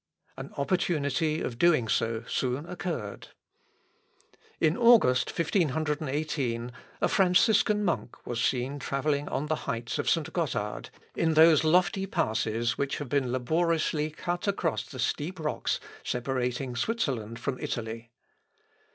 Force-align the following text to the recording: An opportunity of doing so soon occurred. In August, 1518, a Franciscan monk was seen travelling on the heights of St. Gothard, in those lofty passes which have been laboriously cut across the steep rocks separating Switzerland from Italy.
An 0.35 0.49
opportunity 0.57 1.41
of 1.41 1.59
doing 1.59 1.87
so 1.87 2.23
soon 2.27 2.65
occurred. 2.65 3.27
In 4.59 4.75
August, 4.75 5.29
1518, 5.29 6.71
a 7.01 7.07
Franciscan 7.07 7.83
monk 7.85 8.15
was 8.25 8.43
seen 8.43 8.79
travelling 8.79 9.29
on 9.29 9.45
the 9.45 9.55
heights 9.69 9.99
of 9.99 10.09
St. 10.09 10.33
Gothard, 10.33 10.89
in 11.15 11.35
those 11.35 11.63
lofty 11.63 12.07
passes 12.07 12.79
which 12.79 12.97
have 12.97 13.09
been 13.09 13.31
laboriously 13.31 14.09
cut 14.09 14.47
across 14.47 14.87
the 14.87 14.97
steep 14.97 15.39
rocks 15.39 15.79
separating 16.03 16.75
Switzerland 16.75 17.37
from 17.37 17.59
Italy. 17.59 18.09